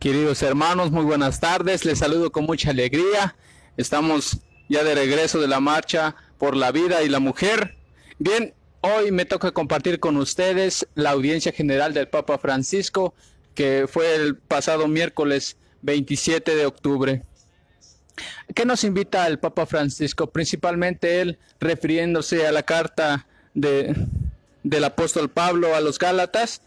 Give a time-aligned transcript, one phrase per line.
[0.00, 1.84] Queridos hermanos, muy buenas tardes.
[1.84, 3.36] Les saludo con mucha alegría.
[3.76, 7.76] Estamos ya de regreso de la marcha por la vida y la mujer.
[8.18, 13.12] Bien, hoy me toca compartir con ustedes la audiencia general del Papa Francisco,
[13.54, 17.22] que fue el pasado miércoles 27 de octubre.
[18.54, 20.30] ¿Qué nos invita el Papa Francisco?
[20.30, 23.94] Principalmente él refiriéndose a la carta de,
[24.62, 26.62] del apóstol Pablo a los Gálatas,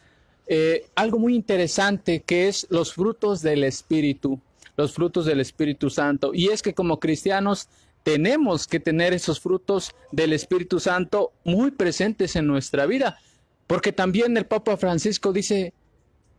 [0.48, 4.40] eh, algo muy interesante que es los frutos del Espíritu,
[4.76, 6.32] los frutos del Espíritu Santo.
[6.34, 7.70] Y es que como cristianos
[8.04, 13.18] tenemos que tener esos frutos del Espíritu Santo muy presentes en nuestra vida,
[13.68, 15.74] porque también el Papa Francisco dice,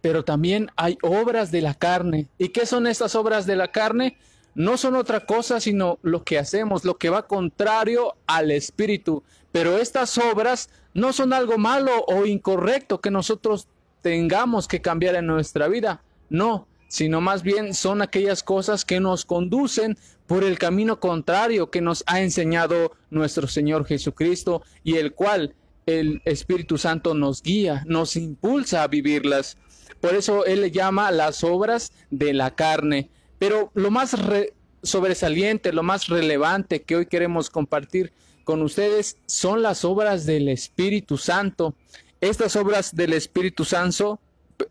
[0.03, 2.27] pero también hay obras de la carne.
[2.37, 4.19] ¿Y qué son estas obras de la carne?
[4.55, 9.23] No son otra cosa sino lo que hacemos, lo que va contrario al Espíritu.
[9.51, 13.67] Pero estas obras no son algo malo o incorrecto que nosotros
[14.05, 16.03] tengamos que cambiar en nuestra vida.
[16.29, 21.81] No, sino más bien son aquellas cosas que nos conducen por el camino contrario que
[21.81, 25.55] nos ha enseñado nuestro Señor Jesucristo y el cual
[25.87, 29.57] el Espíritu Santo nos guía, nos impulsa a vivirlas.
[30.03, 33.09] Por eso Él le llama las obras de la carne.
[33.39, 34.15] Pero lo más
[34.83, 38.13] sobresaliente, lo más relevante que hoy queremos compartir
[38.45, 41.75] con ustedes son las obras del Espíritu Santo.
[42.25, 44.19] Estas obras del Espíritu Santo,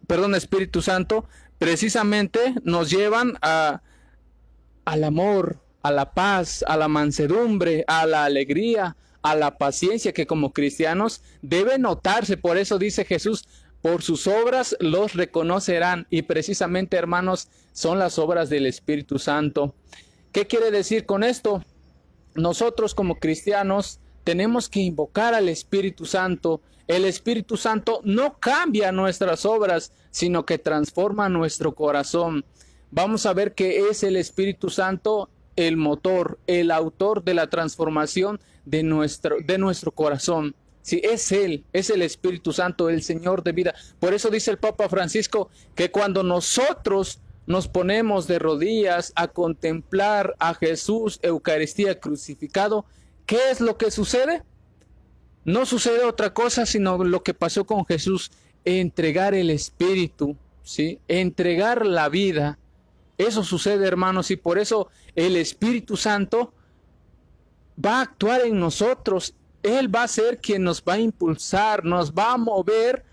[0.08, 1.26] perdón, Espíritu Santo,
[1.60, 3.84] precisamente nos llevan a,
[4.86, 10.26] al amor, a la paz, a la mansedumbre, a la alegría, a la paciencia que
[10.26, 12.38] como cristianos debe notarse.
[12.38, 13.48] Por eso dice Jesús,
[13.84, 16.08] por sus obras los reconocerán.
[16.10, 19.76] Y precisamente, hermanos, son las obras del Espíritu Santo.
[20.32, 21.64] ¿Qué quiere decir con esto?
[22.34, 29.46] Nosotros como cristianos tenemos que invocar al Espíritu Santo el Espíritu Santo no cambia nuestras
[29.46, 32.46] obras, sino que transforma nuestro corazón.
[32.92, 38.40] Vamos a ver que es el Espíritu Santo el motor, el autor de la transformación
[38.66, 40.56] de nuestro, de nuestro corazón.
[40.82, 43.74] Si es Él, es el Espíritu Santo, el Señor de vida.
[44.00, 50.36] Por eso dice el Papa Francisco que cuando nosotros nos ponemos de rodillas a contemplar
[50.40, 52.86] a Jesús, Eucaristía crucificado,
[53.26, 54.44] ¿qué es lo que sucede?
[55.46, 58.32] No sucede otra cosa sino lo que pasó con Jesús,
[58.66, 61.00] entregar el espíritu, ¿sí?
[61.08, 62.58] Entregar la vida.
[63.18, 66.54] Eso sucede, hermanos, y por eso el Espíritu Santo
[67.84, 69.36] va a actuar en nosotros.
[69.62, 73.06] Él va a ser quien nos va a impulsar, nos va a mover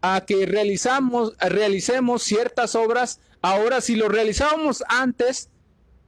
[0.00, 3.20] a que realizamos, realicemos ciertas obras.
[3.42, 5.50] Ahora, si lo realizábamos antes,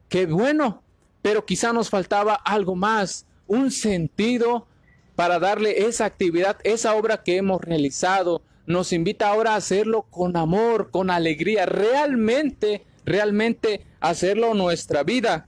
[0.08, 0.82] qué bueno,
[1.22, 4.66] pero quizá nos faltaba algo más, un sentido,
[5.20, 8.40] para darle esa actividad, esa obra que hemos realizado.
[8.64, 15.46] Nos invita ahora a hacerlo con amor, con alegría, realmente, realmente hacerlo nuestra vida.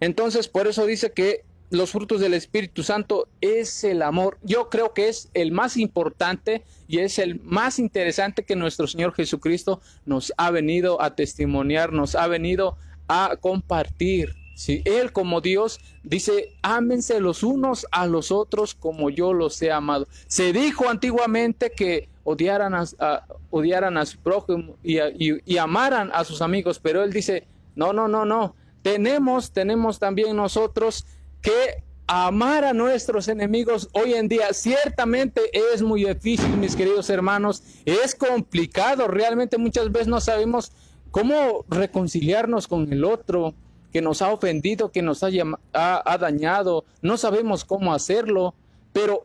[0.00, 4.36] Entonces, por eso dice que los frutos del Espíritu Santo es el amor.
[4.42, 9.14] Yo creo que es el más importante y es el más interesante que nuestro Señor
[9.14, 12.76] Jesucristo nos ha venido a testimoniar, nos ha venido
[13.08, 14.43] a compartir.
[14.54, 19.72] Si Él como Dios dice, ámense los unos a los otros como yo los he
[19.72, 20.06] amado.
[20.26, 24.98] Se dijo antiguamente que odiaran a, odiaran a su prójimo y,
[25.44, 28.54] y, amaran a sus amigos, pero Él dice, no, no, no, no.
[28.82, 31.06] Tenemos, tenemos también nosotros
[31.40, 37.62] que amar a nuestros enemigos hoy en día ciertamente es muy difícil, mis queridos hermanos.
[37.84, 40.72] Es complicado, realmente muchas veces no sabemos
[41.10, 43.54] cómo reconciliarnos con el otro
[43.94, 45.28] que nos ha ofendido, que nos ha,
[45.72, 48.52] ha, dañado, no sabemos cómo hacerlo,
[48.92, 49.24] pero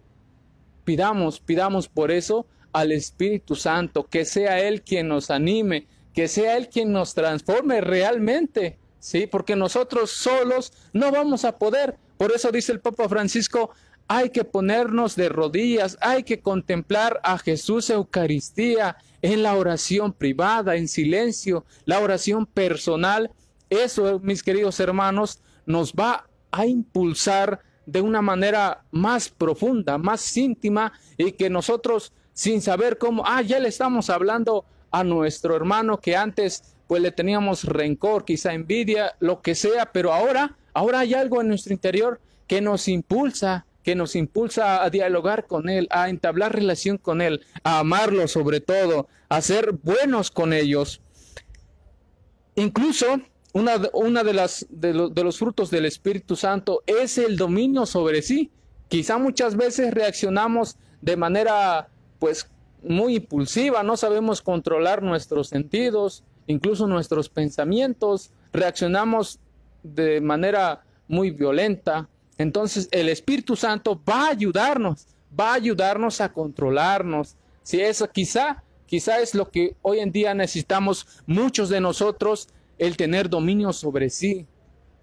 [0.86, 6.56] pidamos, pidamos por eso al Espíritu Santo, que sea Él quien nos anime, que sea
[6.56, 9.26] Él quien nos transforme realmente, ¿sí?
[9.26, 11.98] Porque nosotros solos no vamos a poder.
[12.18, 13.72] Por eso dice el Papa Francisco,
[14.08, 20.76] hay que ponernos de rodillas, hay que contemplar a Jesús Eucaristía en la oración privada,
[20.76, 23.32] en silencio, la oración personal,
[23.70, 30.94] eso, mis queridos hermanos, nos va a impulsar de una manera más profunda, más íntima
[31.18, 36.16] y que nosotros sin saber cómo, ah, ya le estamos hablando a nuestro hermano que
[36.16, 41.42] antes pues le teníamos rencor, quizá envidia, lo que sea, pero ahora, ahora hay algo
[41.42, 46.56] en nuestro interior que nos impulsa, que nos impulsa a dialogar con Él, a entablar
[46.56, 51.02] relación con Él, a amarlo sobre todo, a ser buenos con ellos.
[52.56, 53.22] Incluso
[53.54, 53.78] una,
[54.24, 58.52] de, las, de, los frutos del Espíritu Santo es el dominio sobre sí.
[58.88, 62.50] Quizá muchas veces reaccionamos de manera pues
[62.84, 69.40] muy impulsiva, no sabemos controlar nuestros sentidos incluso nuestros pensamientos, reaccionamos
[69.84, 72.10] de manera muy violenta.
[72.38, 75.06] Entonces el Espíritu Santo va a ayudarnos,
[75.40, 77.36] va a ayudarnos a controlarnos.
[77.62, 82.98] Si eso quizá, quizá es lo que hoy en día necesitamos muchos de nosotros, el
[82.98, 84.48] tener dominio sobre sí.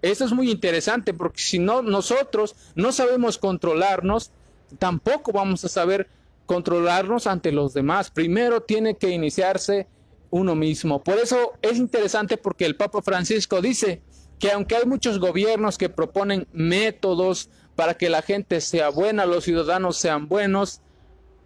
[0.01, 4.31] Eso es muy interesante porque si no nosotros no sabemos controlarnos,
[4.77, 6.09] tampoco vamos a saber
[6.45, 8.11] controlarnos ante los demás.
[8.11, 9.87] Primero tiene que iniciarse
[10.29, 11.03] uno mismo.
[11.03, 14.01] Por eso es interesante porque el Papa Francisco dice
[14.39, 19.43] que aunque hay muchos gobiernos que proponen métodos para que la gente sea buena, los
[19.43, 20.81] ciudadanos sean buenos,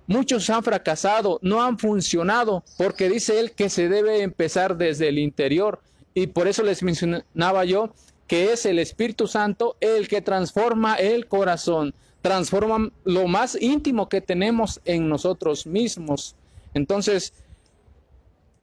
[0.08, 5.20] muchos han fracasado, no han funcionado, porque dice él que se debe empezar desde el
[5.20, 5.82] interior.
[6.14, 7.94] Y por eso les mencionaba yo
[8.28, 14.22] que es el Espíritu Santo el que transforma el corazón, transforma lo más íntimo que
[14.22, 16.36] tenemos en nosotros mismos.
[16.74, 17.34] Entonces,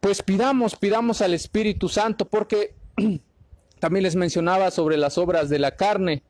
[0.00, 2.74] pues pidamos, pidamos al Espíritu Santo, porque
[3.78, 6.22] también les mencionaba sobre las obras de la carne.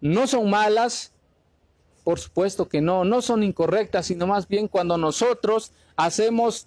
[0.00, 1.12] No son malas,
[2.04, 6.66] por supuesto que no, no son incorrectas, sino más bien cuando nosotros hacemos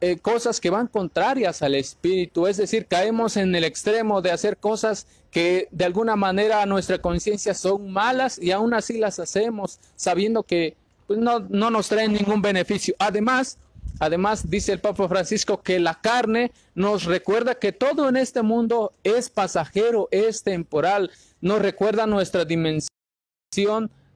[0.00, 4.56] eh, cosas que van contrarias al espíritu, es decir, caemos en el extremo de hacer
[4.56, 9.78] cosas que de alguna manera a nuestra conciencia son malas y aún así las hacemos
[9.96, 10.76] sabiendo que
[11.06, 12.94] pues, no, no nos traen ningún beneficio.
[12.98, 13.58] Además,
[13.98, 18.94] Además, dice el Papa Francisco que la carne nos recuerda que todo en este mundo
[19.04, 21.10] es pasajero, es temporal,
[21.42, 22.88] nos recuerda nuestra dimensión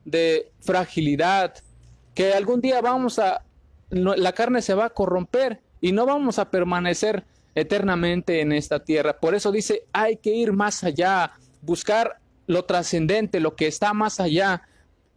[0.03, 1.53] de fragilidad,
[2.15, 3.43] que algún día vamos a,
[3.91, 9.19] la carne se va a corromper y no vamos a permanecer eternamente en esta tierra.
[9.19, 12.17] Por eso dice, hay que ir más allá, buscar
[12.47, 14.63] lo trascendente, lo que está más allá.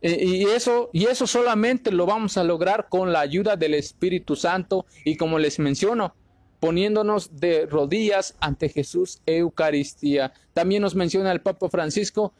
[0.02, 4.36] Eh, y eso y eso solamente lo vamos a lograr con la ayuda del Espíritu
[4.36, 6.14] Santo y como les menciono,
[6.60, 10.34] poniéndonos de rodillas ante Jesús Eucaristía.
[10.52, 12.34] También nos menciona el Papa Francisco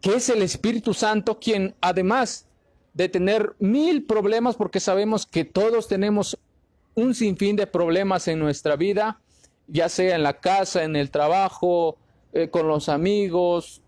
[0.00, 2.46] que es el Espíritu Santo quien además
[2.92, 6.38] de tener mil problemas, porque sabemos que todos tenemos
[6.94, 9.20] un sinfín de problemas en nuestra vida,
[9.66, 11.96] ya sea en la casa, en el trabajo,
[12.32, 13.80] eh, con los amigos,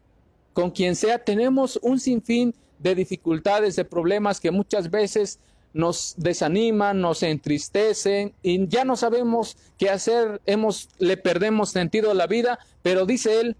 [0.52, 5.38] con quien sea, tenemos un sinfín de dificultades, de problemas que muchas veces
[5.72, 12.14] nos desaniman, nos entristecen y ya no sabemos qué hacer, hemos, le perdemos sentido a
[12.14, 13.56] la vida, pero dice él,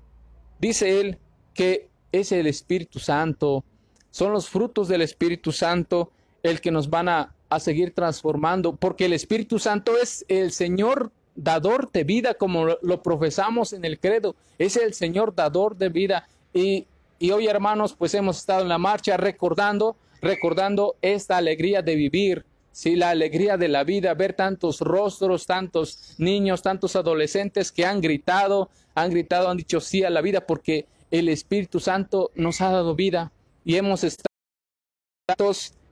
[0.58, 1.19] dice él
[1.52, 3.64] que es el Espíritu Santo,
[4.10, 6.10] son los frutos del Espíritu Santo
[6.42, 11.12] el que nos van a a seguir transformando, porque el Espíritu Santo es el Señor
[11.37, 16.28] dador de vida, como lo profesamos en el credo, es el Señor dador de vida.
[16.52, 16.87] Y,
[17.19, 22.44] y hoy, hermanos, pues hemos estado en la marcha recordando, recordando esta alegría de vivir,
[22.72, 28.00] sí, la alegría de la vida, ver tantos rostros, tantos niños, tantos adolescentes que han
[28.00, 32.70] gritado, han gritado, han dicho sí a la vida, porque el Espíritu Santo nos ha
[32.70, 33.31] dado vida
[33.64, 34.26] y hemos estado,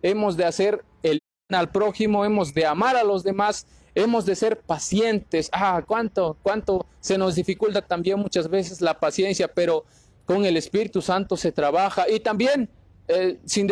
[0.02, 1.20] hemos de hacer el
[1.54, 5.48] al prójimo, hemos de amar a los demás, hemos de ser pacientes.
[5.52, 9.84] Ah, cuánto, cuánto se nos dificulta también muchas veces la paciencia, pero
[10.24, 12.68] con el Espíritu Santo se trabaja y también
[13.08, 13.70] eh, sin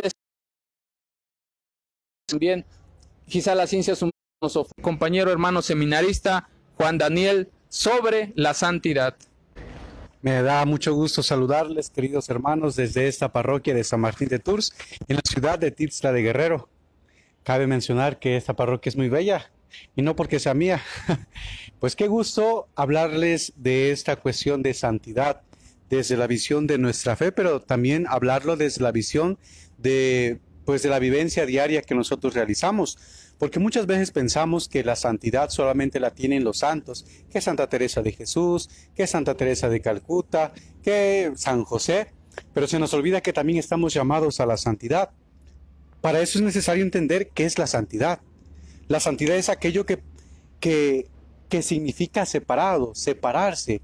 [2.27, 2.65] también
[3.27, 4.11] quizá la ciencia es un
[4.81, 9.17] compañero hermano seminarista Juan Daniel sobre la santidad.
[10.21, 14.73] Me da mucho gusto saludarles, queridos hermanos, desde esta parroquia de San Martín de Tours,
[15.09, 16.69] en la ciudad de Tixla de Guerrero.
[17.45, 19.51] Cabe mencionar que esta parroquia es muy bella
[19.97, 20.83] y no porque sea mía.
[21.81, 25.43] Pues qué gusto hablarles de esta cuestión de santidad
[25.91, 29.37] desde la visión de nuestra fe, pero también hablarlo desde la visión
[29.79, 32.99] de pues de la vivencia diaria que nosotros realizamos,
[33.39, 38.01] porque muchas veces pensamos que la santidad solamente la tienen los santos, que Santa Teresa
[38.01, 42.13] de Jesús, que Santa Teresa de Calcuta, que San José,
[42.55, 45.11] pero se nos olvida que también estamos llamados a la santidad.
[46.03, 48.21] Para eso es necesario entender qué es la santidad.
[48.89, 50.03] La santidad es aquello que,
[50.61, 53.81] que, significa separado, separarse.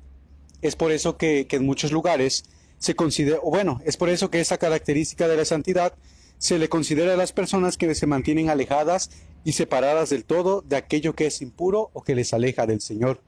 [0.61, 2.45] Es por eso que, en muchos lugares
[2.79, 5.95] se considera, bueno, es por eso que esa característica de la santidad
[6.39, 9.11] se le considera a las personas que se mantienen alejadas
[9.45, 13.23] y separadas del todo de aquello que es impuro o que les aleja del Señor.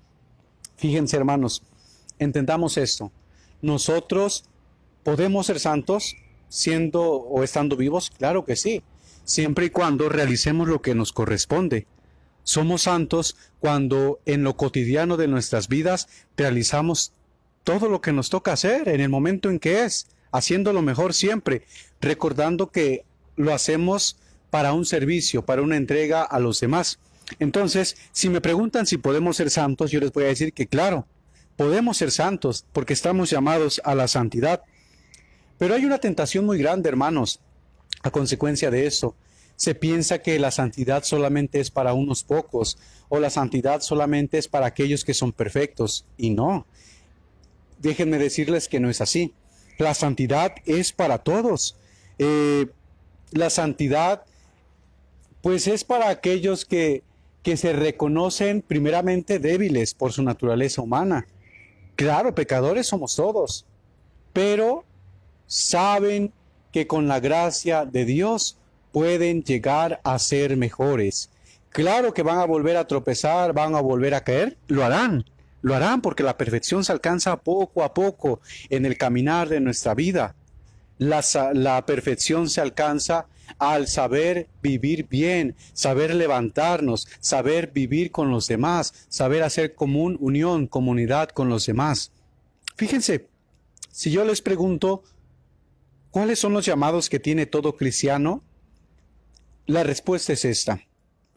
[0.77, 1.63] Fíjense hermanos,
[2.19, 3.13] entendamos esto.
[3.63, 4.45] Nosotros
[5.05, 6.17] podemos ser santos
[6.51, 8.11] siendo o estando vivos?
[8.19, 8.83] Claro que sí,
[9.25, 11.87] siempre y cuando realicemos lo que nos corresponde.
[12.43, 17.15] Somos santos cuando en lo cotidiano de nuestras vidas realizamos
[17.65, 21.15] todo lo que nos toca hacer en el momento en que es, haciendo lo mejor
[21.15, 21.63] siempre,
[22.01, 23.05] recordando que
[23.37, 24.17] lo hacemos
[24.51, 26.99] para un servicio, para una entrega a los demás.
[27.39, 31.07] Entonces, si me preguntan si podemos ser santos, yo les voy a decir que claro,
[31.57, 34.63] podemos ser santos porque estamos llamados a la santidad.
[35.61, 37.39] Pero hay una tentación muy grande, hermanos,
[38.03, 39.15] a consecuencia de eso.
[39.57, 42.79] Se piensa que la santidad solamente es para unos pocos
[43.11, 46.07] o la santidad solamente es para aquellos que son perfectos.
[46.17, 46.67] Y no.
[47.79, 49.35] Déjenme decirles que no es así.
[49.77, 51.77] La santidad es para todos.
[52.19, 52.69] Eh,
[53.31, 54.25] la santidad,
[55.43, 57.03] pues es para aquellos que,
[57.43, 61.27] que se reconocen primeramente débiles por su naturaleza humana.
[61.97, 63.67] Claro, pecadores somos todos,
[64.33, 64.87] pero
[65.51, 66.33] saben
[66.71, 68.57] que con la gracia de Dios
[68.93, 71.29] pueden llegar a ser mejores.
[71.71, 75.25] Claro que van a volver a tropezar, van a volver a caer, lo harán,
[75.61, 79.95] lo harán porque la perfección se alcanza poco a poco en el caminar de nuestra
[79.95, 80.37] vida.
[80.99, 81.21] La,
[81.53, 83.27] la perfección se alcanza
[83.59, 90.69] al saber vivir bien, saber levantarnos, saber vivir con los demás, saber hacer común unión,
[90.69, 92.13] comunidad con los demás.
[92.77, 93.27] Fíjense,
[93.91, 95.03] si yo les pregunto,
[96.11, 98.43] ¿cuáles son los llamados que tiene todo cristiano?
[99.67, 100.81] La respuesta es esta.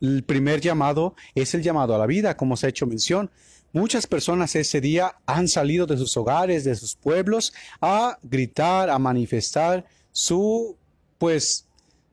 [0.02, 3.32] El primer llamado es el llamado a la vida, como se ha hecho mención.
[3.72, 9.00] Muchas personas ese día han salido de sus hogares, de sus pueblos, a gritar, a
[9.00, 10.78] manifestar su,
[11.18, 11.68] pues,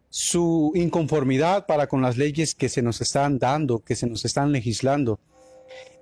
[0.08, 4.52] su inconformidad para con las leyes que se nos están dando, que se nos están
[4.52, 5.20] legislando.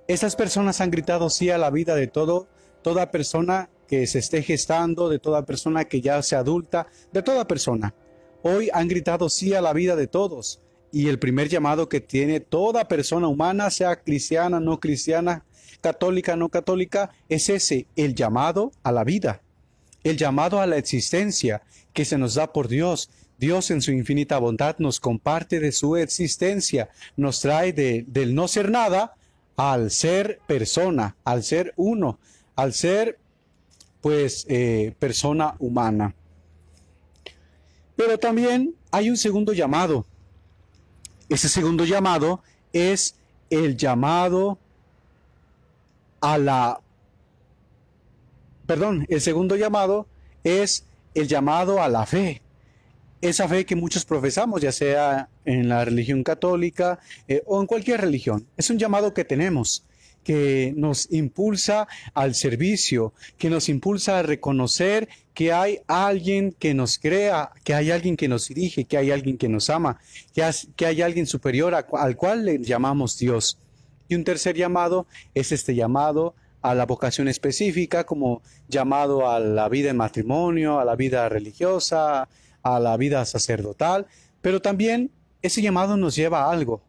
[0.07, 2.47] Estas personas han gritado sí a la vida de todo,
[2.81, 7.47] toda persona que se esté gestando, de toda persona que ya sea adulta, de toda
[7.47, 7.95] persona.
[8.43, 10.61] Hoy han gritado sí a la vida de todos.
[10.91, 15.43] Y el primer llamado que tiene toda persona humana, sea cristiana, no cristiana,
[15.81, 19.41] católica, no católica, es ese, el llamado a la vida,
[20.03, 24.37] el llamado a la existencia que se nos da por Dios, Dios en su infinita
[24.37, 29.15] bondad nos comparte de su existencia, nos trae de, del no ser nada
[29.55, 32.19] al ser persona, al ser uno,
[32.55, 33.18] al ser
[34.01, 36.15] pues eh, persona humana.
[37.95, 40.05] Pero también hay un segundo llamado.
[41.27, 42.41] Ese segundo llamado
[42.73, 43.15] es
[43.49, 44.57] el llamado
[46.21, 46.79] a la...
[48.65, 50.07] Perdón, el segundo llamado
[50.43, 52.41] es el llamado a la fe
[53.21, 58.01] esa fe que muchos profesamos, ya sea en la religión católica eh, o en cualquier
[58.01, 58.47] religión.
[58.57, 59.83] Es un llamado que tenemos
[60.29, 66.99] que nos impulsa al servicio, que nos impulsa a reconocer que hay alguien que nos
[66.99, 69.99] crea, que hay alguien que nos dirige, que hay alguien que nos ama,
[70.35, 73.57] que, hay alguien superior al cual le llamamos Dios.
[74.07, 79.67] Y un tercer llamado es este llamado a la vocación específica, como llamado a la
[79.67, 82.29] vida en matrimonio, a la vida religiosa,
[82.61, 84.05] a la vida sacerdotal,
[84.41, 85.09] pero también
[85.41, 86.83] ese llamado nos lleva a algo,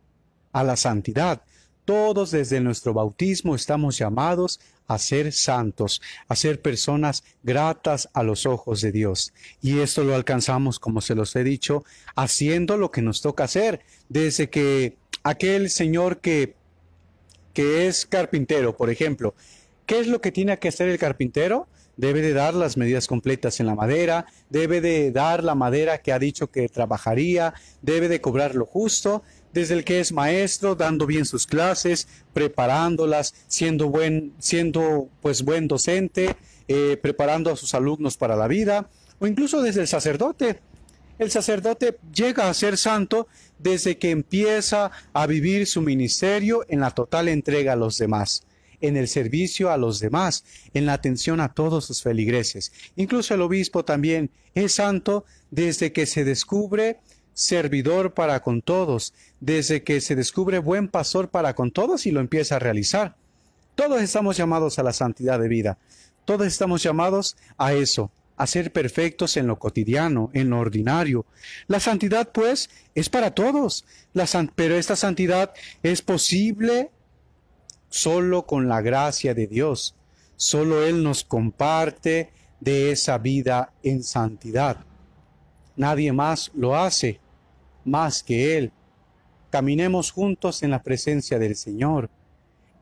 [0.52, 1.40] a la santidad.
[1.84, 8.46] Todos desde nuestro bautismo estamos llamados a ser santos, a ser personas gratas a los
[8.46, 9.32] ojos de Dios.
[9.62, 11.84] Y esto lo alcanzamos, como se los he dicho,
[12.16, 16.54] haciendo lo que nos toca hacer, desde que aquel señor que,
[17.54, 19.34] que es carpintero, por ejemplo,
[19.86, 21.68] ¿qué es lo que tiene que hacer el carpintero?
[22.00, 26.14] debe de dar las medidas completas en la madera, debe de dar la madera que
[26.14, 31.06] ha dicho que trabajaría, debe de cobrar lo justo, desde el que es maestro, dando
[31.06, 36.36] bien sus clases, preparándolas, siendo buen, siendo pues buen docente,
[36.68, 38.88] eh, preparando a sus alumnos para la vida,
[39.18, 40.60] o incluso desde el sacerdote.
[41.18, 43.28] El sacerdote llega a ser santo
[43.58, 48.44] desde que empieza a vivir su ministerio en la total entrega a los demás
[48.80, 52.72] en el servicio a los demás, en la atención a todos sus feligreses.
[52.96, 56.98] Incluso el obispo también es santo desde que se descubre
[57.34, 62.20] servidor para con todos, desde que se descubre buen pastor para con todos y lo
[62.20, 63.16] empieza a realizar.
[63.74, 65.78] Todos estamos llamados a la santidad de vida.
[66.24, 71.24] Todos estamos llamados a eso, a ser perfectos en lo cotidiano, en lo ordinario.
[71.66, 76.90] La santidad, pues, es para todos, la pero esta santidad es posible
[77.88, 79.96] solo con la gracia de Dios.
[80.36, 82.30] Solo Él nos comparte
[82.60, 84.84] de esa vida en santidad.
[85.76, 87.20] Nadie más lo hace
[87.84, 88.72] más que Él.
[89.50, 92.10] Caminemos juntos en la presencia del Señor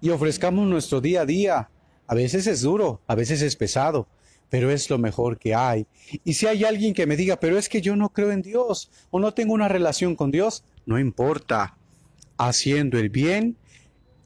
[0.00, 1.70] y ofrezcamos nuestro día a día.
[2.06, 4.06] A veces es duro, a veces es pesado,
[4.50, 5.86] pero es lo mejor que hay.
[6.24, 8.90] Y si hay alguien que me diga, pero es que yo no creo en Dios
[9.10, 11.76] o no tengo una relación con Dios, no importa.
[12.36, 13.56] Haciendo el bien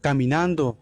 [0.03, 0.77] caminando,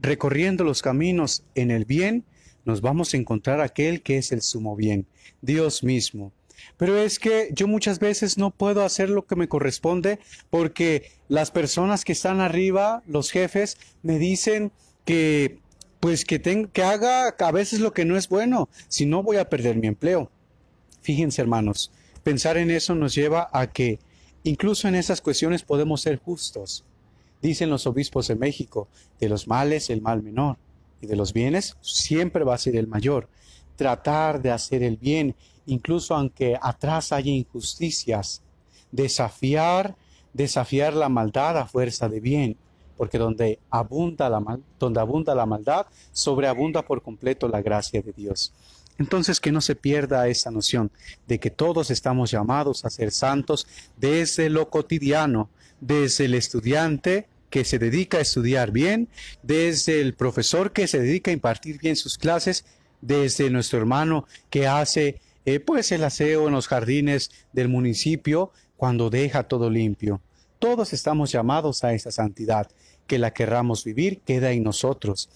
[0.00, 2.24] recorriendo los caminos en el bien,
[2.64, 5.06] nos vamos a encontrar aquel que es el sumo bien,
[5.42, 6.32] Dios mismo.
[6.76, 10.18] Pero es que yo muchas veces no puedo hacer lo que me corresponde
[10.50, 14.72] porque las personas que están arriba, los jefes, me dicen
[15.04, 15.58] que
[16.00, 16.40] pues que,
[16.72, 19.88] que haga a veces lo que no es bueno, si no voy a perder mi
[19.88, 20.30] empleo.
[21.00, 21.90] Fíjense hermanos,
[22.22, 23.98] pensar en eso nos lleva a que
[24.44, 26.84] incluso en esas cuestiones podemos ser justos.
[27.42, 28.88] Dicen los obispos de México,
[29.20, 30.56] de los males el mal menor
[31.00, 33.28] y de los bienes siempre va a ser el mayor.
[33.76, 35.36] Tratar de hacer el bien,
[35.68, 38.42] incluso aunque atrás haya injusticias.
[38.90, 39.96] Desafiar,
[40.32, 42.56] desafiar la maldad a fuerza de bien,
[42.96, 48.52] porque donde abunda la, donde abunda la maldad, sobreabunda por completo la gracia de Dios.
[48.98, 50.90] Entonces que no se pierda esta noción
[51.28, 57.64] de que todos estamos llamados a ser santos desde lo cotidiano, desde el estudiante que
[57.64, 59.08] se dedica a estudiar bien,
[59.42, 62.64] desde el profesor que se dedica a impartir bien sus clases,
[63.00, 65.20] desde nuestro hermano que hace
[65.50, 70.20] eh, pues el aseo en los jardines del municipio cuando deja todo limpio.
[70.58, 72.70] Todos estamos llamados a esa santidad,
[73.06, 75.30] que la querramos vivir queda en nosotros.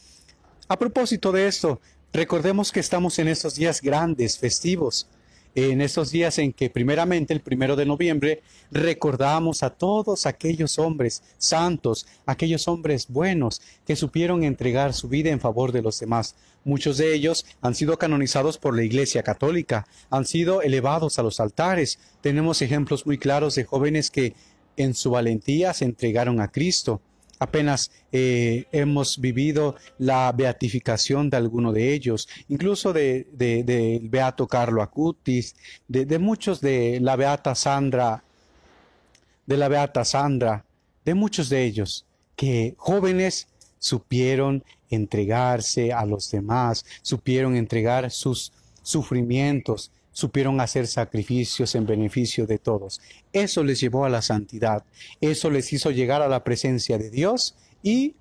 [0.68, 1.80] A propósito de esto,
[2.12, 5.08] recordemos que estamos en estos días grandes, festivos,
[5.54, 11.22] en estos días en que primeramente el primero de noviembre recordamos a todos aquellos hombres
[11.38, 16.36] santos, aquellos hombres buenos que supieron entregar su vida en favor de los demás.
[16.64, 21.40] Muchos de ellos han sido canonizados por la Iglesia Católica, han sido elevados a los
[21.40, 21.98] altares.
[22.20, 24.34] Tenemos ejemplos muy claros de jóvenes que
[24.76, 27.00] en su valentía se entregaron a Cristo.
[27.38, 34.80] Apenas eh, hemos vivido la beatificación de alguno de ellos, incluso del de, beato Carlo
[34.80, 35.56] Acutis,
[35.88, 38.22] de, muchos de la beata Sandra,
[39.44, 40.64] de la beata Sandra,
[41.04, 43.48] de muchos de ellos, que jóvenes
[43.80, 44.62] supieron
[44.94, 53.00] entregarse a los demás, supieron entregar sus sufrimientos, supieron hacer sacrificios en beneficio de todos.
[53.32, 54.84] Eso les llevó a la santidad,
[55.20, 58.14] eso les hizo llegar a la presencia de Dios y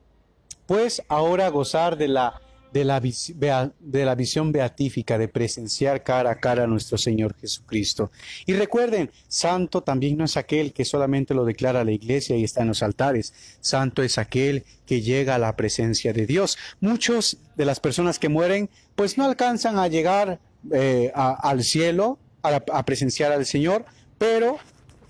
[0.65, 2.41] pues ahora gozar de la,
[2.72, 8.12] de la, de la visión beatífica, de presenciar cara a cara a nuestro Señor Jesucristo.
[8.46, 12.62] Y recuerden, santo también no es aquel que solamente lo declara la iglesia y está
[12.62, 16.58] en los altares, santo es aquel que llega a la presencia de Dios.
[16.80, 20.40] Muchos de las personas que mueren pues no alcanzan a llegar
[20.72, 23.86] eh, al cielo, a, presenciar al Señor,
[24.18, 24.58] pero,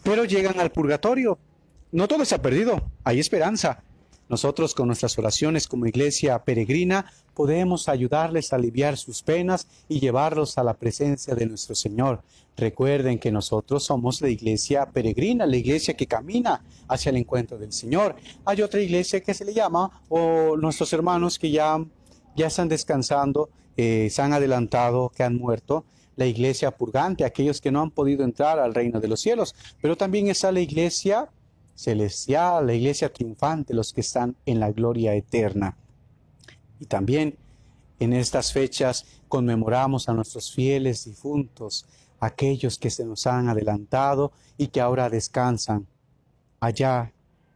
[0.04, 1.38] pero llegan al purgatorio.
[1.92, 3.84] No todo ha perdido, hay esperanza.
[4.30, 10.58] Nosotros con nuestras oraciones como iglesia peregrina podemos ayudarles a aliviar sus penas y llevarlos
[10.58, 12.24] a la presencia de nuestro Señor.
[12.58, 17.72] Recuerden que nosotros somos la iglesia peregrina, la iglesia que camina hacia el encuentro del
[17.72, 18.16] Señor.
[18.46, 21.84] Hay otra iglesia que se le llama, o nuestros hermanos que ya,
[22.36, 27.72] ya están descansando, eh, se han adelantado, que han muerto, la iglesia purgante, aquellos que
[27.72, 31.30] no han podido entrar al reino de los cielos, pero también está la iglesia
[31.74, 35.78] celestial, la iglesia triunfante, los que están en la gloria eterna.
[36.82, 37.38] Y también
[38.00, 41.86] en estas fechas conmemoramos a nuestros fieles difuntos,
[42.20, 45.86] aquellos que se nos han adelantado y que ahora descansan
[46.60, 47.14] allá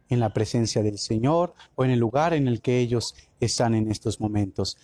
[0.08, 3.90] en la presencia del Señor o en el lugar en el que ellos están en
[3.90, 4.78] estos momentos.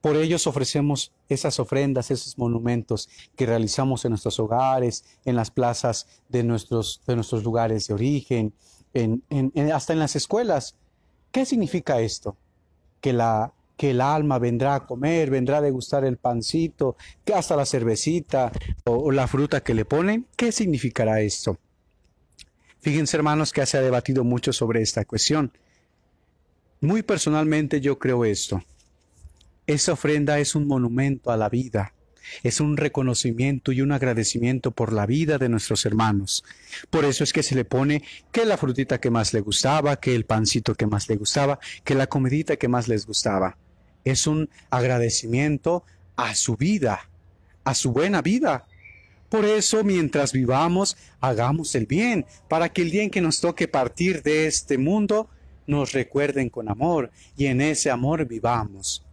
[0.00, 6.06] Por ellos ofrecemos esas ofrendas, esos monumentos que realizamos en nuestros hogares, en las plazas
[6.28, 8.54] de nuestros, de nuestros lugares de origen,
[8.94, 9.24] en,
[9.72, 10.76] hasta en las escuelas.
[11.32, 12.36] ¿Qué significa esto?
[13.00, 17.56] Que la, que el alma vendrá a comer, vendrá a degustar el pancito, que hasta
[17.56, 18.52] la cervecita
[18.84, 20.26] o, la fruta que le ponen.
[20.36, 21.58] ¿Qué significará esto?
[22.82, 25.50] Fíjense hermanos que se ha debatido mucho sobre esta cuestión.
[26.82, 28.62] Muy personalmente yo creo esto.
[29.66, 31.94] Esa ofrenda es un monumento a la vida,
[32.42, 36.44] es un reconocimiento y un agradecimiento por la vida de nuestros hermanos.
[36.90, 40.14] Por eso es que se le pone que la frutita que más le gustaba, que
[40.14, 43.56] el pancito que más le gustaba, que la comidita que más les gustaba.
[44.04, 45.84] Es un agradecimiento
[46.16, 47.08] a su vida,
[47.64, 48.66] a su buena vida.
[49.28, 53.68] Por eso, mientras vivamos, hagamos el bien, para que el día en que nos toque
[53.68, 55.28] partir de este mundo,
[55.66, 59.04] nos recuerden con amor y en ese amor vivamos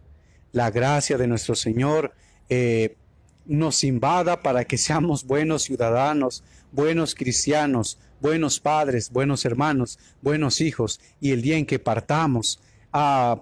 [0.52, 2.12] la gracia de nuestro Señor
[2.48, 2.96] eh,
[3.46, 11.00] nos invada para que seamos buenos ciudadanos, buenos cristianos, buenos padres, buenos hermanos, buenos hijos,
[11.20, 12.60] y el día en que partamos,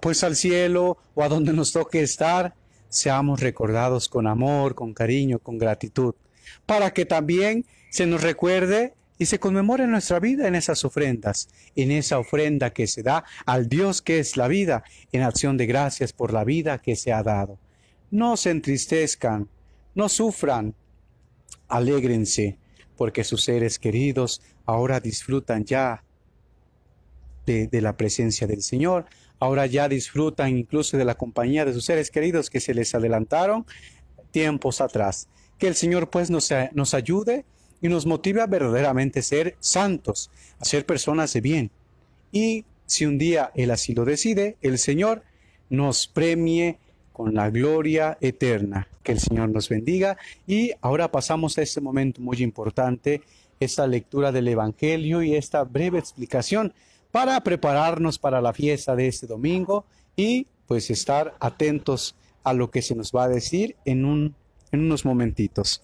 [0.01, 2.53] pues al cielo o a donde nos toque estar,
[2.89, 6.15] seamos recordados con amor, con cariño, con gratitud,
[6.65, 11.91] para que también se nos recuerde y se conmemore nuestra vida en esas ofrendas, en
[11.91, 16.13] esa ofrenda que se da al Dios que es la vida, en acción de gracias
[16.13, 17.57] por la vida que se ha dado.
[18.11, 19.49] No se entristezcan,
[19.95, 20.75] no sufran,
[21.67, 22.57] alégrense,
[22.95, 26.03] porque sus seres queridos ahora disfrutan ya
[27.47, 29.05] de, la presencia del Señor,
[29.39, 33.65] ahora ya disfrutan incluso de la compañía de sus seres queridos que se les adelantaron
[34.31, 35.29] tiempos atrás.
[35.57, 37.45] Que el Señor pues nos, nos ayude
[37.81, 40.29] y nos motive a verdaderamente ser santos,
[40.59, 41.71] a ser personas de bien.
[42.31, 45.23] Y si un día Él así lo decide, el Señor
[45.69, 46.77] nos premie
[47.13, 48.87] con la gloria eterna.
[49.03, 50.17] Que el Señor nos bendiga.
[50.45, 53.21] Y ahora pasamos a este momento muy importante,
[53.59, 56.73] esta lectura del Evangelio y esta breve explicación
[57.11, 62.81] para prepararnos para la fiesta de este domingo y pues estar atentos a lo que
[62.81, 64.35] se nos va a decir en, un,
[64.71, 65.81] en unos momentitos.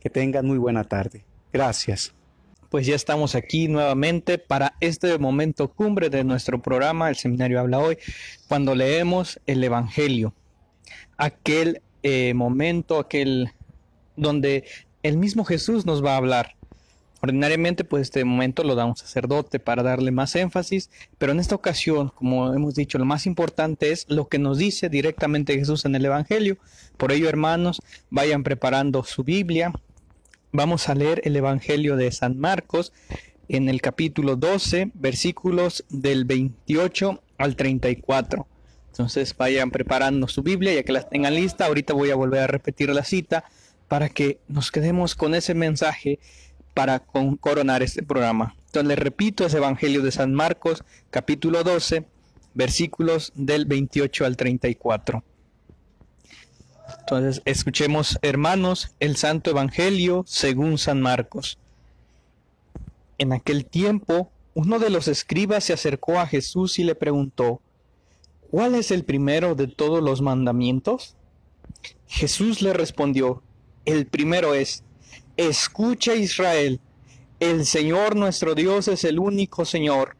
[0.00, 1.24] Que tengan muy buena tarde.
[1.52, 2.14] Gracias.
[2.70, 7.78] Pues ya estamos aquí nuevamente para este momento cumbre de nuestro programa, el seminario habla
[7.78, 7.96] hoy,
[8.48, 10.34] cuando leemos el Evangelio.
[11.16, 13.50] Aquel eh, momento, aquel
[14.16, 14.64] donde
[15.02, 16.56] el mismo Jesús nos va a hablar.
[17.22, 21.54] Ordinariamente, pues este momento lo da un sacerdote para darle más énfasis, pero en esta
[21.54, 25.94] ocasión, como hemos dicho, lo más importante es lo que nos dice directamente Jesús en
[25.94, 26.58] el Evangelio.
[26.96, 29.72] Por ello, hermanos, vayan preparando su Biblia,
[30.58, 32.94] Vamos a leer el Evangelio de San Marcos
[33.46, 38.46] en el capítulo 12, versículos del 28 al 34.
[38.88, 41.66] Entonces vayan preparando su Biblia ya que las tengan lista.
[41.66, 43.44] Ahorita voy a volver a repetir la cita
[43.88, 46.20] para que nos quedemos con ese mensaje
[46.76, 46.98] para
[47.40, 48.54] coronar este programa.
[48.66, 52.04] Entonces les repito, es Evangelio de San Marcos, capítulo 12,
[52.52, 55.24] versículos del 28 al 34.
[57.00, 61.58] Entonces, escuchemos, hermanos, el Santo Evangelio según San Marcos.
[63.16, 67.62] En aquel tiempo, uno de los escribas se acercó a Jesús y le preguntó,
[68.50, 71.16] ¿cuál es el primero de todos los mandamientos?
[72.06, 73.42] Jesús le respondió,
[73.86, 74.84] el primero es,
[75.36, 76.80] escucha Israel,
[77.40, 80.16] el Señor nuestro Dios es el único Señor.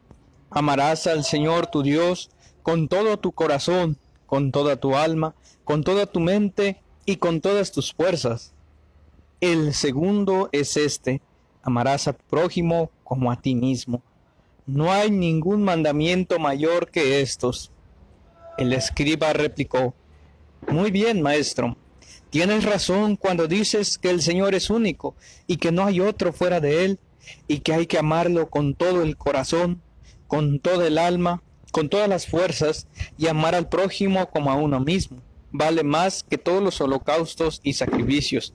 [0.51, 2.31] Amarás al Señor tu Dios
[2.63, 7.73] con todo tu corazón, con toda tu alma, con toda tu mente y con todas
[7.73, 8.53] tus fuerzas.
[9.41, 11.23] El segundo es este,
[11.63, 14.03] amarás a tu prójimo como a ti mismo.
[14.67, 17.71] No hay ningún mandamiento mayor que estos.
[18.59, 19.95] El escriba replicó,
[20.69, 21.77] Muy bien, maestro,
[22.31, 25.15] tienes razón cuando dices que el Señor es único
[25.47, 26.99] y que no hay otro fuera de Él
[27.49, 29.83] y que hay que amarlo con todo el corazón,
[30.27, 32.87] con toda el alma, con todas las fuerzas
[33.19, 35.23] y amar al prójimo como a uno mismo
[35.57, 38.53] vale más que todos los holocaustos y sacrificios.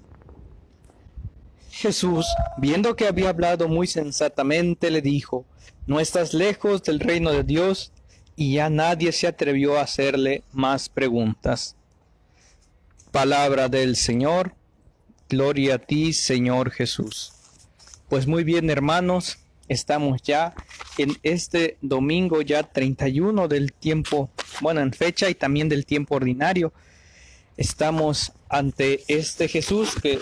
[1.71, 5.45] Jesús, viendo que había hablado muy sensatamente, le dijo,
[5.87, 7.91] no estás lejos del reino de Dios,
[8.35, 11.75] y ya nadie se atrevió a hacerle más preguntas.
[13.11, 14.55] Palabra del Señor,
[15.29, 17.33] gloria a ti, Señor Jesús.
[18.07, 20.53] Pues muy bien, hermanos, estamos ya
[20.97, 24.29] en este domingo ya 31 del tiempo,
[24.61, 26.73] bueno, en fecha y también del tiempo ordinario
[27.57, 30.19] estamos ante este Jesús que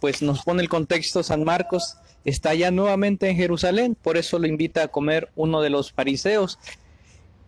[0.00, 4.46] pues nos pone el contexto San Marcos está ya nuevamente en Jerusalén, por eso lo
[4.46, 6.58] invita a comer uno de los fariseos.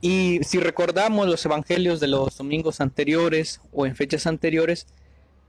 [0.00, 4.86] Y si recordamos los evangelios de los domingos anteriores o en fechas anteriores,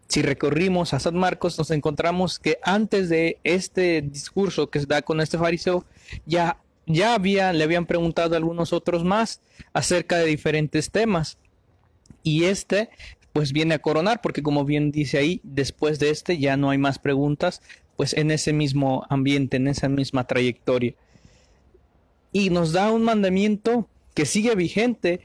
[0.07, 5.03] si recorrimos a San Marcos, nos encontramos que antes de este discurso que se da
[5.03, 5.85] con este fariseo,
[6.25, 6.57] ya,
[6.87, 9.39] ya había, le habían preguntado algunos otros más
[9.71, 11.37] acerca de diferentes temas.
[12.23, 12.89] Y este
[13.33, 16.79] pues viene a coronar, porque como bien dice ahí, después de este ya no hay
[16.79, 17.61] más preguntas,
[17.95, 20.95] pues en ese mismo ambiente, en esa misma trayectoria.
[22.31, 23.87] Y nos da un mandamiento
[24.19, 25.21] que sigue vigente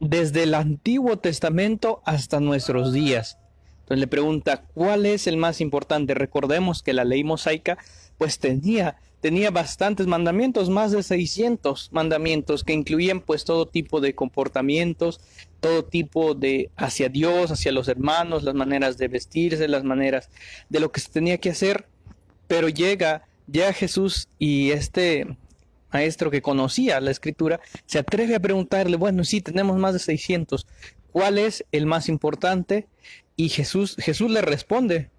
[0.00, 3.38] desde el Antiguo Testamento hasta nuestros días.
[3.82, 6.14] Entonces le pregunta, ¿cuál es el más importante?
[6.14, 7.78] Recordemos que la ley mosaica
[8.16, 14.12] pues tenía tenía bastantes mandamientos, más de 600 mandamientos que incluían pues todo tipo de
[14.12, 15.20] comportamientos,
[15.60, 20.30] todo tipo de hacia Dios, hacia los hermanos, las maneras de vestirse, las maneras
[20.68, 21.86] de lo que se tenía que hacer,
[22.48, 25.28] pero llega ya Jesús y este
[25.92, 30.66] maestro que conocía la escritura se atreve a preguntarle, bueno, sí, tenemos más de 600,
[31.12, 32.86] ¿cuál es el más importante?
[33.36, 35.10] Y Jesús Jesús le responde,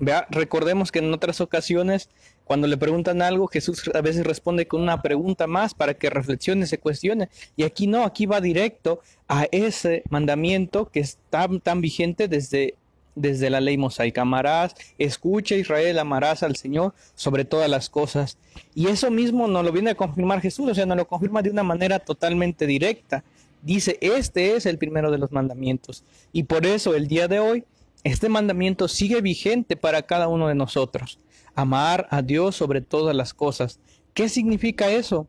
[0.00, 2.08] Vea, recordemos que en otras ocasiones,
[2.44, 6.66] cuando le preguntan algo, Jesús a veces responde con una pregunta más para que reflexione,
[6.66, 7.28] se cuestione.
[7.56, 12.76] Y aquí no, aquí va directo a ese mandamiento que está tan vigente desde,
[13.20, 14.22] desde la ley mosaica.
[14.22, 18.38] Amarás, escucha Israel, amarás al Señor sobre todas las cosas.
[18.74, 21.50] Y eso mismo nos lo viene a confirmar Jesús, o sea, nos lo confirma de
[21.50, 23.24] una manera totalmente directa.
[23.62, 26.04] Dice, este es el primero de los mandamientos.
[26.32, 27.64] Y por eso el día de hoy
[28.04, 31.18] este mandamiento sigue vigente para cada uno de nosotros.
[31.54, 33.80] Amar a Dios sobre todas las cosas.
[34.14, 35.26] ¿Qué significa eso?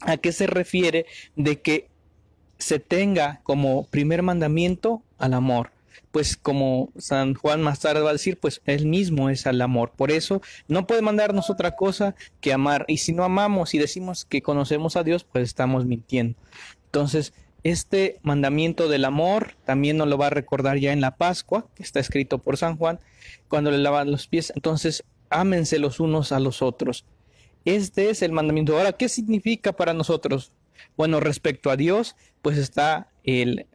[0.00, 1.88] ¿A qué se refiere de que
[2.58, 5.70] se tenga como primer mandamiento al amor?
[6.14, 9.90] Pues como San Juan más tarde va a decir, pues él mismo es al amor.
[9.96, 12.84] Por eso no puede mandarnos otra cosa que amar.
[12.86, 16.38] Y si no amamos y decimos que conocemos a Dios, pues estamos mintiendo.
[16.84, 21.66] Entonces, este mandamiento del amor también nos lo va a recordar ya en la Pascua,
[21.74, 23.00] que está escrito por San Juan,
[23.48, 24.52] cuando le lavan los pies.
[24.54, 27.06] Entonces, ámense los unos a los otros.
[27.64, 28.78] Este es el mandamiento.
[28.78, 30.52] Ahora, ¿qué significa para nosotros?
[30.96, 33.66] Bueno, respecto a Dios, pues está el,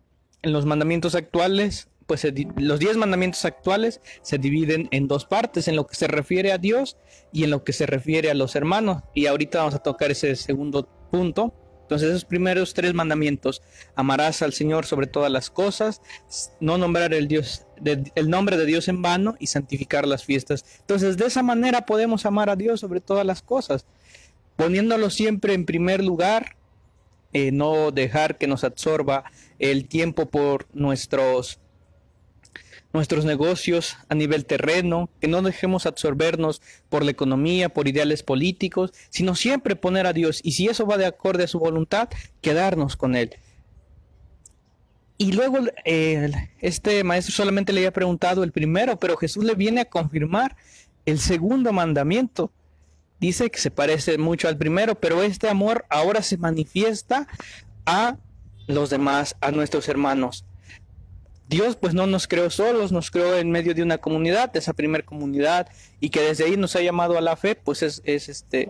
[0.41, 2.25] en los mandamientos actuales, pues
[2.57, 6.57] los diez mandamientos actuales se dividen en dos partes, en lo que se refiere a
[6.57, 6.97] Dios
[7.31, 9.03] y en lo que se refiere a los hermanos.
[9.13, 11.53] Y ahorita vamos a tocar ese segundo punto.
[11.83, 13.61] Entonces esos primeros tres mandamientos,
[13.95, 16.01] amarás al Señor sobre todas las cosas,
[16.59, 20.65] no nombrar el Dios, el nombre de Dios en vano y santificar las fiestas.
[20.79, 23.85] Entonces de esa manera podemos amar a Dios sobre todas las cosas,
[24.55, 26.55] poniéndolo siempre en primer lugar,
[27.33, 29.25] eh, no dejar que nos absorba
[29.59, 31.59] el tiempo por nuestros
[32.91, 38.93] nuestros negocios a nivel terreno, que no dejemos absorbernos por la economía, por ideales políticos,
[39.09, 42.09] sino siempre poner a Dios y si eso va de acorde a su voluntad,
[42.41, 43.35] quedarnos con Él.
[45.17, 49.85] Y luego este maestro solamente le había preguntado el primero, pero Jesús le viene a
[49.85, 50.55] confirmar
[51.05, 52.51] el segundo mandamiento.
[53.19, 57.27] Dice que se parece mucho al primero, pero este amor ahora se manifiesta
[57.85, 58.15] a
[58.67, 60.45] los demás, a nuestros hermanos.
[61.49, 64.73] Dios pues no nos creó solos, nos creó en medio de una comunidad, de esa
[64.73, 65.67] primera comunidad,
[65.99, 68.69] y que desde ahí nos ha llamado a la fe, pues es, este,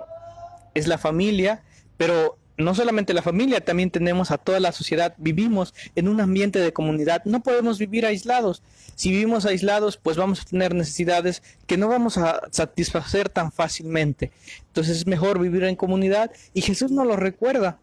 [0.73, 1.61] es la familia,
[1.97, 6.59] pero no solamente la familia, también tenemos a toda la sociedad, vivimos en un ambiente
[6.59, 8.63] de comunidad, no podemos vivir aislados.
[8.95, 14.31] Si vivimos aislados, pues vamos a tener necesidades que no vamos a satisfacer tan fácilmente.
[14.67, 17.79] Entonces es mejor vivir en comunidad y Jesús nos lo recuerda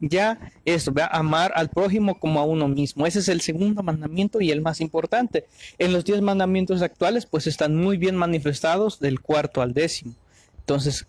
[0.00, 3.06] ya esto, amar al prójimo como a uno mismo.
[3.06, 5.46] Ese es el segundo mandamiento y el más importante.
[5.78, 10.14] En los diez mandamientos actuales, pues están muy bien manifestados del cuarto al décimo.
[10.60, 11.06] Entonces,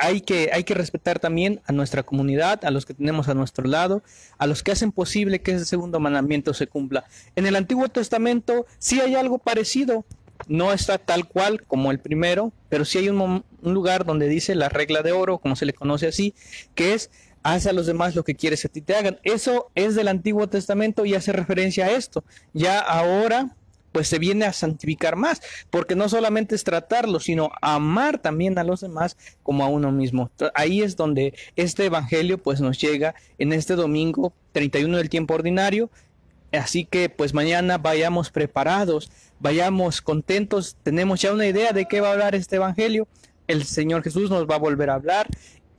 [0.00, 3.66] hay que, hay que respetar también a nuestra comunidad, a los que tenemos a nuestro
[3.66, 4.02] lado,
[4.38, 7.04] a los que hacen posible que ese segundo mandamiento se cumpla.
[7.36, 10.04] En el Antiguo Testamento sí hay algo parecido.
[10.48, 14.54] No está tal cual como el primero, pero sí hay un, un lugar donde dice
[14.54, 16.34] la regla de oro, como se le conoce así,
[16.74, 17.10] que es
[17.42, 19.18] haz a los demás lo que quieres que a ti te hagan.
[19.22, 22.24] Eso es del Antiguo Testamento y hace referencia a esto.
[22.52, 23.56] Ya ahora
[23.92, 28.64] pues se viene a santificar más, porque no solamente es tratarlo, sino amar también a
[28.64, 30.30] los demás como a uno mismo.
[30.54, 35.90] Ahí es donde este evangelio pues nos llega en este domingo 31 del tiempo ordinario.
[36.52, 42.08] Así que pues mañana vayamos preparados, vayamos contentos, tenemos ya una idea de qué va
[42.08, 43.06] a hablar este evangelio.
[43.46, 45.28] El Señor Jesús nos va a volver a hablar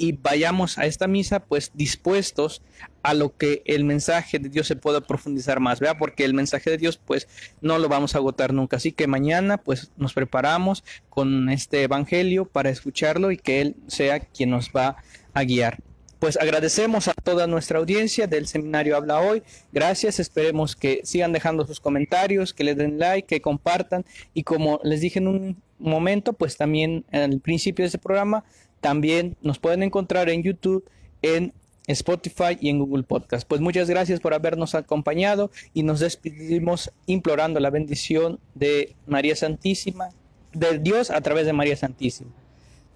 [0.01, 2.63] y vayamos a esta misa pues dispuestos
[3.03, 5.97] a lo que el mensaje de Dios se pueda profundizar más, ¿verdad?
[5.99, 7.27] Porque el mensaje de Dios pues
[7.61, 8.77] no lo vamos a agotar nunca.
[8.77, 14.19] Así que mañana pues nos preparamos con este evangelio para escucharlo y que Él sea
[14.21, 14.95] quien nos va
[15.35, 15.77] a guiar.
[16.17, 19.43] Pues agradecemos a toda nuestra audiencia del seminario Habla Hoy.
[19.71, 24.79] Gracias, esperemos que sigan dejando sus comentarios, que le den like, que compartan y como
[24.83, 28.43] les dije en un momento, pues también el principio de este programa
[28.82, 30.84] también nos pueden encontrar en YouTube,
[31.22, 31.54] en
[31.88, 33.48] Spotify y en Google Podcast.
[33.48, 40.10] Pues muchas gracias por habernos acompañado y nos despedimos implorando la bendición de María Santísima,
[40.54, 42.32] de Dios a través de María Santísima.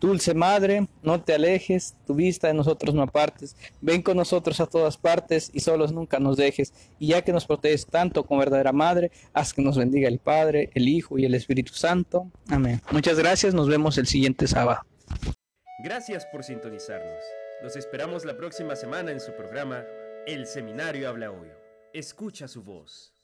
[0.01, 4.67] Dulce Madre, no te alejes, tu vista de nosotros no apartes, ven con nosotros a
[4.67, 6.73] todas partes y solos nunca nos dejes.
[6.99, 10.69] Y ya que nos proteges tanto como verdadera Madre, haz que nos bendiga el Padre,
[10.73, 12.29] el Hijo y el Espíritu Santo.
[12.49, 12.81] Amén.
[12.91, 14.81] Muchas gracias, nos vemos el siguiente sábado.
[15.85, 17.23] Gracias por sintonizarnos.
[17.61, 19.85] Los esperamos la próxima semana en su programa
[20.25, 21.51] El Seminario Habla Hoy.
[21.93, 23.14] Escucha su voz.